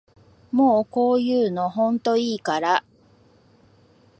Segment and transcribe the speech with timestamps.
[0.51, 2.83] もうこういうのほんといいから